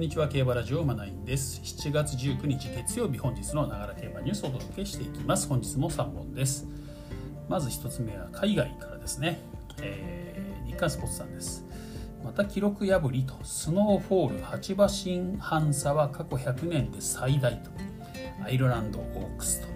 [0.00, 1.60] んにちは競馬ラジオ馬ナインです。
[1.60, 5.46] 7月19日月曜日本日のながら競馬ニュースをお届けしていきます。
[5.46, 6.66] 本日も3本です。
[7.50, 9.42] まず1つ目は海外からですね、
[9.82, 11.66] えー、日刊スポーツさんです。
[12.24, 17.70] また記録破りとスノーフォール8馬身半差は過去100年で最大と。
[18.42, 19.68] アイルランドオークスと。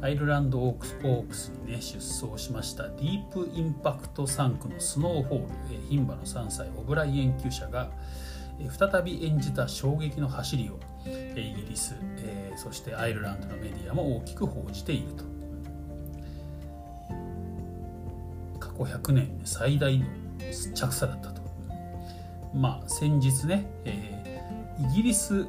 [0.00, 2.84] アイルランドオークスオークスに、ね、出走しました。
[2.84, 5.46] ディープインパクト産駒のスノーフォール
[5.88, 7.90] 牝馬の3歳オブライエン級者が
[8.70, 10.78] 再び演じた衝撃の走りを
[11.36, 11.94] イギリス
[12.56, 15.24] そしてアイルランドのメディアも大きく報じていると。
[18.60, 20.06] 過去100年最大の
[20.74, 21.42] 着差だったと。
[22.54, 25.46] まあ先日ね、えー、イギリス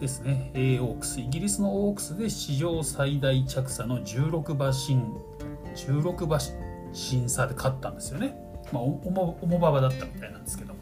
[0.00, 1.20] ですね A オークス。
[1.20, 5.02] イギリスのオークスで史上最大着差の16馬身
[5.74, 6.38] 16馬
[6.92, 8.36] 身差で勝ったんですよね、
[8.72, 9.00] まあ、重
[9.42, 10.73] 馬場だったみたいなんですけど、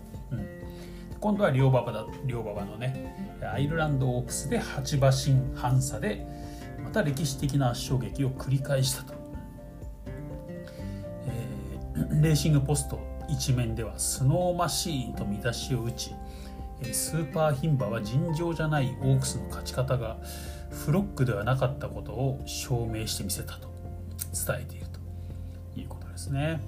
[1.23, 6.27] 今度は両馬場だ両馬場のねアイルランドオークスで8馬身半差で
[6.83, 9.15] また歴史的な圧勝劇を繰り返したと、
[11.29, 16.13] えー、 レーシングポスト一面ではスノーマシーンと見出しを打ち
[16.91, 20.19] スーパー牝馬は尋常じゃないオークスの勝ち方が
[20.71, 23.69] フロックではなかったことを証明してみせたと
[24.33, 26.61] 伝えているということですね。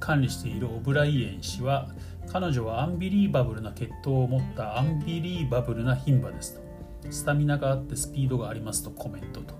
[0.00, 1.88] 管理しているオブライエン氏は
[2.30, 6.68] 彼女はアンビリーバブルな血統を持ったアンビリーバブルな牝馬ですと。
[7.10, 9.54] スタミナがあってスピードがありますとコメントと、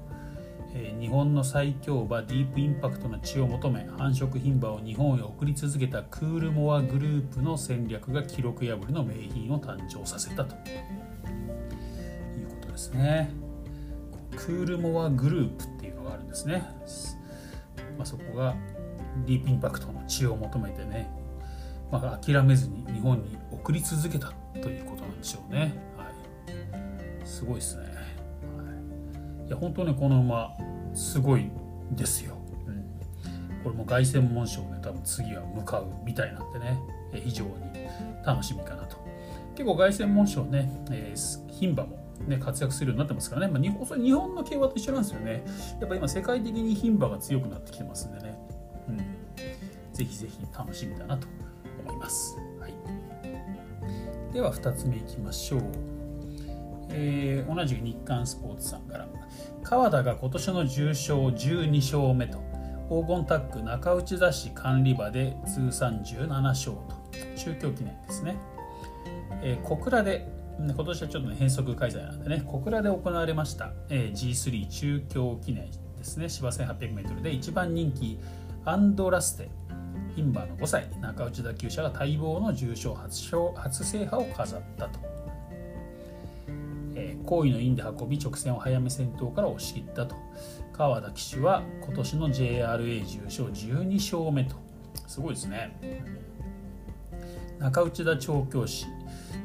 [0.74, 10.54] えー、日本の最強馬ディープインパクトの血を求め繁殖牝馬を日本へ送り続けたクールモアグループの戦略が記録破りの名品を誕生させたと。
[10.54, 10.58] い
[12.44, 13.30] うことですね。
[14.36, 16.62] クールモアグループっていうのがあるんですね、
[17.96, 18.54] まあ、そこが
[19.26, 21.10] ディープインパクトの血を求めてね、
[21.90, 25.74] まあ、諦めずに日本に送り続けたということなんでしょうね。
[25.96, 27.84] はい、すごいですね。
[27.84, 27.88] は
[29.44, 30.50] い、いや本当ねこの馬
[30.94, 31.50] すごい
[31.92, 32.36] ですよ。
[32.66, 36.78] うん、これも凱旋門賞ね多分次は向かうみたいなんでね
[37.14, 37.52] 非常に
[38.24, 38.96] 楽しみかなと。
[39.54, 45.44] 結構凱旋門賞ね、えー、牝馬もね、活躍するようになってますからね、まあ、日本それ日本の競馬と一緒なんですよね。
[45.80, 48.37] やっぱ今世界的に牝馬が強くなってきてますんでね。
[49.98, 51.26] ぜひぜひ楽しみだなと
[51.84, 52.36] 思います。
[52.60, 55.62] はい、では2つ目いきましょう。
[56.90, 59.08] えー、同じく日刊スポーツさんから。
[59.64, 62.38] 川田が今年の重賞12勝目と
[62.88, 66.82] 黄金タッグ中内田市管理場で通算17勝と
[67.36, 68.36] 中京記念ですね、
[69.42, 70.26] えー、小倉で
[70.58, 72.42] 今年はちょっと、変則開催なんでね。
[72.46, 76.28] 小倉で行われました、えー、G3 中京記念ですね。
[76.28, 78.18] 芝 1800m で一番人気
[78.64, 79.50] アンドラステ
[80.18, 84.98] 牝馬の5歳中内田厩舎が待望の重賞初初制覇を飾ったと、
[86.96, 90.16] えー、好意のインで運び直線を早め先頭から押し切ったと。
[90.72, 94.56] 川田騎手は今年の JRA 重賞12勝目と。
[95.06, 95.76] すごいですね。
[97.58, 98.86] 中内田調教師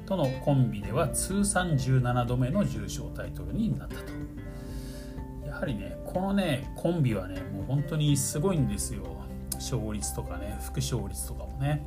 [0.05, 4.03] とのコンビでは通算17度目の重賞タイトルになったと。
[5.47, 9.22] やはりねこのねコンビはねもう本当にすごいんですよ。
[9.71, 11.85] 勝率とかね副勝率とかもね、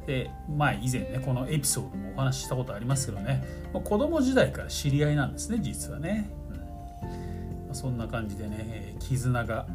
[0.00, 3.44] うん、でまあ以前ねこのエピソードもお話ししたことありますけどね。
[3.72, 6.56] ま子供時代から知り合いなんですね実はね、うん。
[7.66, 9.66] まあ、そんな感じでね絆が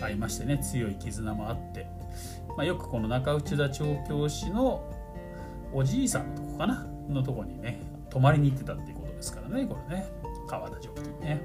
[0.00, 1.86] ありましてね強い絆もあって、
[2.56, 4.88] まあ、よくこの中内田調教師の
[5.72, 7.80] おじいさんのとこかなのとこにね
[8.10, 10.06] 泊まりに行ってたっていうことですからねこれね。
[10.46, 11.40] 川田ジョッキーね、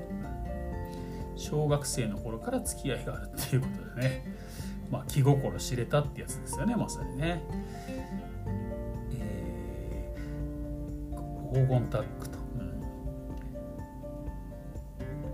[1.40, 4.24] 小学生の頃から付き合いがあるっていうことでね、
[4.92, 7.42] まあ、気心知れたってやつですよねまさにね。
[9.14, 12.38] えー、黄金タッグと、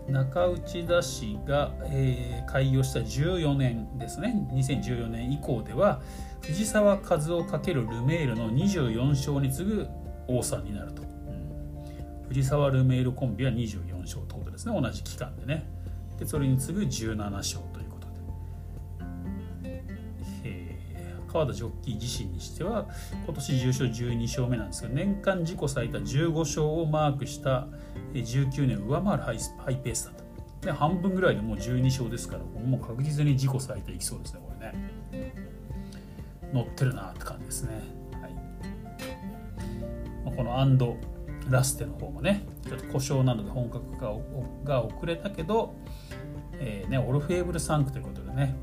[0.07, 4.47] うん、中内田氏が、えー、開業した14年ですね。
[4.51, 6.01] 2014年以降では
[6.41, 9.87] 藤沢和夫×ルメールの24勝に次ぐ
[10.27, 14.79] 王さんになると、うん、藤沢ルメールコンビは24勝ってことですね。
[14.79, 15.74] 同じ期間でね。
[16.19, 18.07] でそれに次ぐ17勝ということ
[19.63, 19.83] で、
[20.43, 22.87] えー、川田ジョッキー自身にしては
[23.25, 27.67] 今年重賞12勝目なんですけど年間自己最多15勝をマークした
[28.13, 30.25] 19年を上回るハイハイペースだと。
[30.61, 35.35] で半分ぐらいでもう12勝ですからもう確実に自己最多いきそうですねこれね。
[36.53, 37.81] 乗ってるなって感じですね、
[38.21, 38.33] はい。
[40.23, 40.57] まあ、この
[41.49, 44.15] ラステの方もねちょっと故障なので本格化
[44.63, 45.75] が遅れたけど
[46.59, 48.55] えーね、オルフェーブル3区ということでね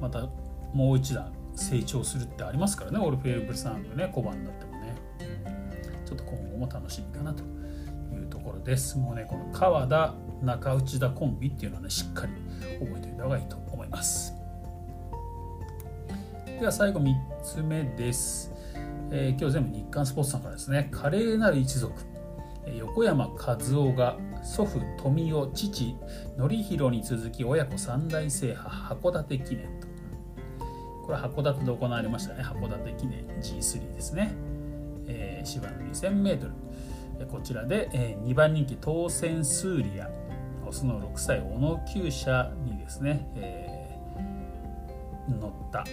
[0.00, 0.28] また
[0.72, 4.94] もう一段成長するってありますからねオルフェーブルサングね小判になってもね、
[6.04, 8.98] ちょっと今後も楽しみかなというところです。
[8.98, 12.32] もうねこの川田中内田コンビっていうのはねしっかり
[12.78, 14.34] 覚えておいた方がいいと思います。
[16.46, 18.52] では最後3つ目です、
[19.16, 20.88] えー、今日全部日刊スポーツさんからですね。
[20.90, 21.94] 華麗なる一族。
[22.76, 25.94] 横山和夫が祖父富夫父
[26.36, 29.86] 典弘に続き親子三代制覇函館記念と。
[31.06, 32.42] これは函館で行われましたね。
[32.42, 34.34] 函館記念 G3 ですね、
[35.06, 36.50] えー、芝の 2000m
[37.30, 40.10] こちらで、えー、2番人気当選スーリア。
[40.66, 45.84] オスの6歳小野厩舎にですね、えー、乗った。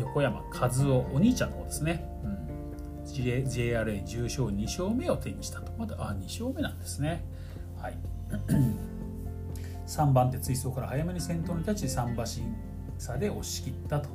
[0.00, 2.38] 横山和夫お兄ちゃんの方ですね、うん。
[3.04, 5.72] JRA 重賞2勝目を手にしたと。
[5.78, 7.24] まだあ2勝目なんですね。
[7.80, 7.98] はい。
[9.86, 12.54] 3番手追走から早めに先頭に立ち3馬身
[12.96, 14.14] 差で押し切ったと、は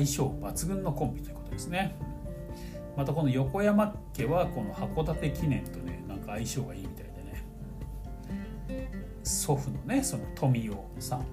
[0.00, 1.96] い、相性抜群のコンビということですね。
[2.96, 6.87] またこの横山家はこの函館記念とねなんか相性がいい
[9.48, 11.24] 祖父のねその富夫さん。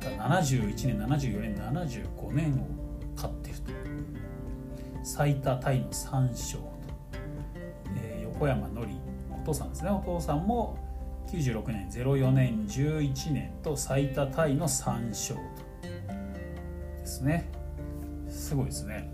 [0.00, 2.68] 71年74年75年を
[3.16, 3.72] 勝ってると。
[5.02, 6.70] 最多タイの3勝と、
[7.96, 8.92] えー、横山のり
[9.42, 9.90] お父さんですね。
[9.90, 10.78] お父さんも
[11.32, 15.42] 96年04年11年と最多タイの3勝と。
[17.00, 17.50] ですね。
[18.28, 19.10] すごいですね、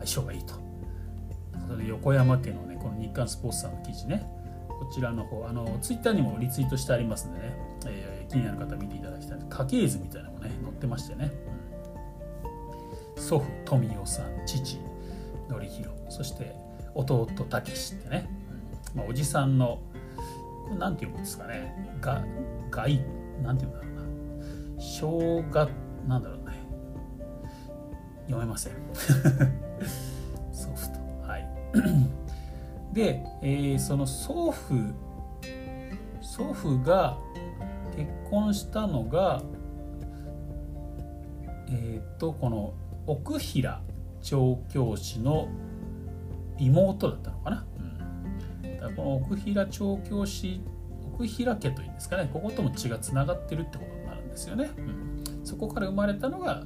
[0.00, 0.54] 相性がいいと。
[1.86, 4.37] 横山家のねこの日刊スポーツさんの記事ね。
[4.78, 9.38] こちらの方あのツイッターにもリツイートしてありますんでね、えー気になる方見ていただきたい。
[9.48, 11.32] 家系図みたいなのもね載ってましてね、
[13.16, 14.78] うん、祖父富夫さん父
[15.48, 16.54] 典弘そして
[16.94, 18.28] 弟武志ってね、
[18.92, 18.98] うん。
[18.98, 19.80] まあ、おじさんの
[20.64, 21.74] これなんていうんですかね。
[22.00, 22.22] が
[22.70, 23.00] 外
[23.42, 24.02] なんていうんだろうな。
[24.78, 25.70] 生姜
[26.06, 26.56] なんだろうね。
[28.26, 28.72] 読めません。
[30.52, 30.98] 祖父と。
[31.26, 31.48] はい。
[32.98, 34.74] で、えー、その祖父
[36.20, 37.16] 祖父が
[37.96, 39.40] 結婚したのが
[41.70, 42.74] えっ、とこの
[43.06, 43.80] 奥平
[44.20, 45.48] 調教師の
[46.58, 47.66] 妹だったのかな、
[48.62, 50.60] うん、だからこの奥平調教師
[51.14, 52.28] 奥平家というんですかね。
[52.32, 56.64] こことも血がつながってるってことになるんですよね、うん、そこから生まれたのが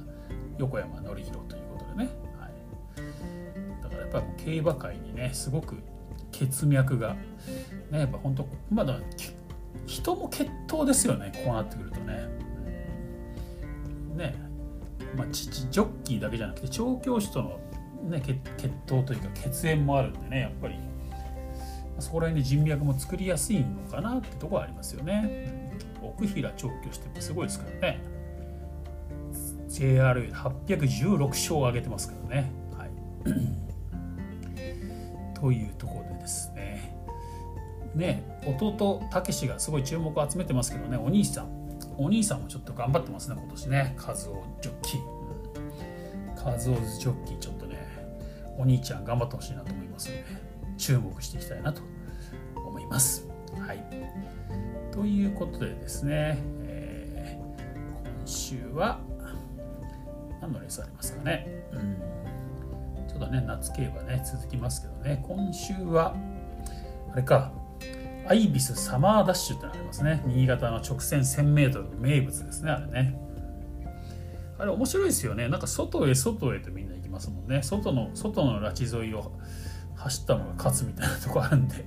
[0.57, 2.09] 横山典弘ということでね、
[2.39, 5.92] はい、だからやっぱ競馬界にねすごく
[6.33, 7.15] 血脈が
[7.89, 8.99] ねやっぱ本当まだ
[9.85, 12.27] 人も血統ですよねこうなってくるとね。
[14.15, 14.35] ね
[15.15, 17.59] まあ父ジョッキーだけじゃなくて調教師との、
[18.09, 20.75] ね、血血統というか血縁もあるんでねやっぱり
[21.99, 25.77] そこら辺で人脈も作りやすいのかなってとこはありますよね。
[26.01, 27.99] 奥平調教師ってすごいですからね。
[29.69, 32.51] JRA816 勝を挙げてますからね。
[32.77, 32.89] はい、
[35.43, 38.23] というところでですね。
[38.45, 40.95] 弟たけしがすごい注目を集めてますけどね。
[40.95, 41.49] お兄さん。
[41.97, 43.93] お兄さんもちょっと頑張ってますね今年ね。
[43.97, 46.41] カズオジョッキー。
[46.41, 47.75] カズオジョッキーちょっとね
[48.57, 50.23] お兄ちゃん頑張ってほしいなと思いますので
[50.77, 51.81] 注目していきたいなと
[52.55, 53.27] 思います。
[53.59, 53.83] はい。
[54.93, 59.01] ということでですね、えー、今週は
[60.39, 61.65] 何のレースありますかね。
[61.73, 62.22] うん。
[63.13, 65.23] ちょっとね夏競馬ね続きますけどね。
[65.27, 66.15] 今週は
[67.11, 67.51] あれか。
[68.25, 70.23] アイビスサマーダッシュってのありますね。
[70.25, 73.19] 新潟の直線 1000m の名物ですねあれね。
[74.57, 75.49] あれ面白いですよね。
[75.49, 77.61] なんか外へ外へとみんな行きますもんね。
[77.61, 79.33] 外の外の拉致沿いを
[79.95, 81.85] 走ったのが勝つみたいなとこあるんで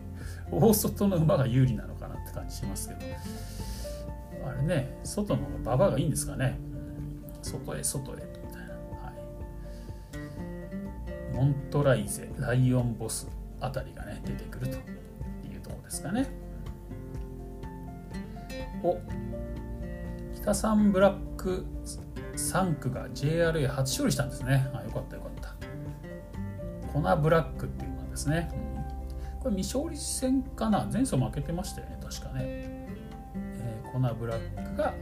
[0.50, 3.00] 大外の馬が有利なのかなって感じしますけど。
[4.46, 6.58] あれね外の馬場がいいんですかね。
[7.42, 8.16] 外へ外へ、
[11.36, 13.28] モントライゼライオンボス
[13.60, 14.76] あたりがね出てくると
[15.46, 16.26] いうとこですかね。
[18.82, 18.98] お
[20.34, 21.66] 北三ブラック
[22.36, 24.66] 3区が JRA 初勝利したんですね。
[24.72, 25.54] あよかったよかった。
[26.90, 28.50] コナブラックっていうのはですね、
[29.36, 32.40] うん、これ未勝利戦かな前走負けてましたよね、確かね。
[32.44, 34.94] えー、コナブラックが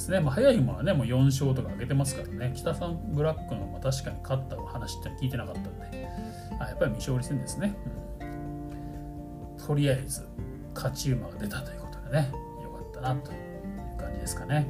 [0.00, 0.20] ですね。
[0.20, 6.08] まあ、早い馬はね、もう4勝とか上げてますからね、北三ブラックのま確かに勝った話って聞いてなかったんで、
[6.58, 7.76] あやっぱり未勝利戦ですね、
[8.20, 10.26] うん、とりあえず
[10.74, 12.30] 勝ち馬が出たということでね。
[12.62, 14.66] よかったなという感じですかね、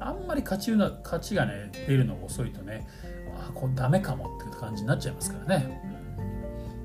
[0.00, 2.86] うん、あんまり勝ち馬勝ちがね出るのが遅いとね
[3.36, 5.80] あこれダメかもっていう感じになっちゃいますからね、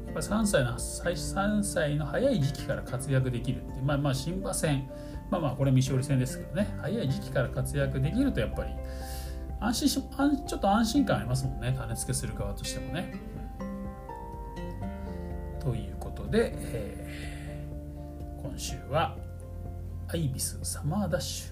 [0.07, 4.87] うん、3歳の3歳の早い時期から活躍できるってまあまあ新馬戦
[5.33, 8.73] まあまあこれ未勝利戦ですけどね早い時期から活躍できるとやっぱり
[9.59, 9.93] 安心し
[10.47, 13.15] ちょっと安心感ありますもんね種付けする側としてもね。
[15.59, 19.15] ということで、えー、今週は
[20.09, 21.45] アイビスサマーダッシ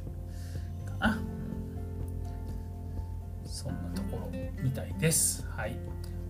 [0.85, 1.21] ュかな。
[3.45, 4.29] そんなところ
[4.61, 5.47] みたいです。
[5.55, 5.77] はい。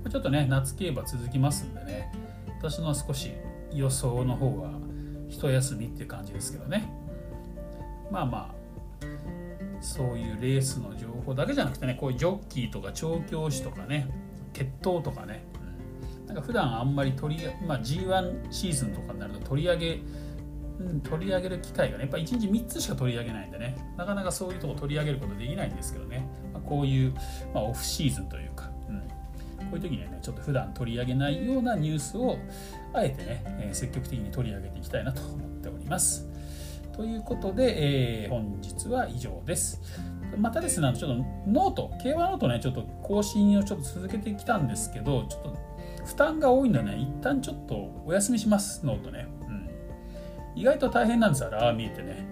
[0.10, 2.12] ちょっとね、夏競馬続きますんでね、
[2.60, 3.32] 私の少し
[3.74, 4.72] 予想の方は
[5.28, 7.01] 一休みっていう感じですけどね。
[8.12, 8.62] まあまあ、
[9.82, 14.08] そういうレースの情報だけじゃなくてね、こういうジョッキーとか調教師とかね、
[14.54, 15.44] 血統とかね、
[16.20, 16.28] うん。
[16.28, 20.00] なんか普段あんまり取り、まあ、G1 シーズンとかになると取り上げ、
[20.80, 27.14] うん、取り上げる機会がね、やっぱ1日3つしか取り上げないんでね、なかなかそういうとこ取り上げることできないんですけどね、まあ、こういう、
[27.54, 29.06] まあ、オフシーズンというか、うん、こ
[29.74, 32.38] ういう時にはね、ちょっと普段取り上げないようなニュースを、
[32.94, 36.31] あえてね、え、積極的に取り上げていきたいなと思っております。
[36.94, 39.82] ということで、えー、本日は以上です。
[40.38, 45.58] またですね、ちょっとノート、競馬ノートね、ちょっと更新をちょっと続けてきたんですけど、ちょっと
[46.06, 49.28] 負担が多いんでね、一旦ちょっとお休みします、ノートね。
[49.48, 49.70] うん、
[50.56, 52.26] 意外と大変なんですよ、ああ見えてね。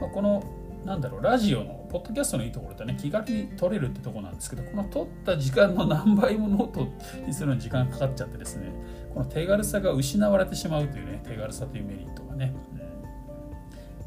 [0.00, 0.42] まあ、この、
[0.84, 6.86] なんだろう、ラジオの、ポッドキャストのいいところってね、気軽に撮れるってとこなんですけど、この撮った時間の 何倍もノート
[7.26, 8.70] にするのに時間かかっちゃってですね、
[9.14, 12.52] この手軽さが失われてしまうというね、手軽さというメリットがね。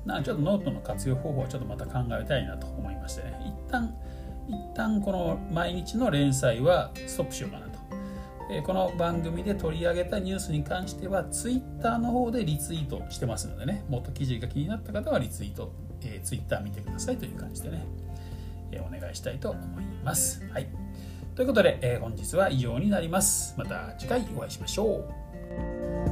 [0.05, 3.93] うん、なちょっとノートの活用方法はちょっとまた考えたいなと思いましてね、一旦、
[4.47, 7.71] 一旦この毎日の連載はストップしようかなと
[8.65, 17.85] この番組で取り上げたニュースに関しては Twitter の方でリツイートしてますのでねもっと記事が気になった方はリツイート、えー、Twitter 見てくださいという感じでね、
[18.73, 20.45] えー、お願いしたいと思います。
[20.51, 20.67] はい、
[21.35, 23.55] ということで、えー、本日は以上になります。
[23.57, 25.05] また次回お会いしましょ
[26.07, 26.10] う。